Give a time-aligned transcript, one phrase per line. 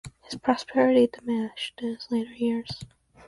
[0.23, 2.85] His prosperity diminished in his later years.